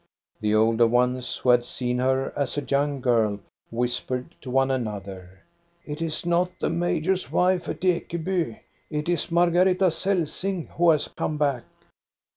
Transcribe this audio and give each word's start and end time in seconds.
The 0.39 0.55
older 0.55 0.87
ones, 0.87 1.37
who 1.37 1.49
had 1.49 1.63
seen 1.63 1.99
her 1.99 2.33
as 2.35 2.57
a 2.57 2.63
young 2.65 3.01
girl, 3.01 3.39
whispered 3.69 4.33
to 4.41 4.49
one 4.49 4.71
another:" 4.71 5.43
It 5.85 6.01
is 6.01 6.25
not 6.25 6.49
the 6.59 6.71
major's 6.71 7.31
wife 7.31 7.69
at 7.69 7.81
Ekeby; 7.81 8.61
it 8.89 9.07
is 9.07 9.31
Margareta 9.31 9.91
Celsing 9.91 10.69
who 10.69 10.89
has 10.89 11.07
come 11.07 11.37
back." 11.37 11.65